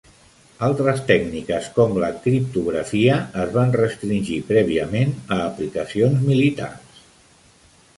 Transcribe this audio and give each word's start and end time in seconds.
Altres 0.67 1.01
tècniques 1.11 1.67
com 1.75 1.93
la 2.05 2.09
criptografia 2.23 3.19
es 3.45 3.55
van 3.59 3.77
restringir 3.83 4.41
prèviament 4.51 5.15
a 5.39 5.43
aplicacions 5.49 6.31
militars. 6.35 7.05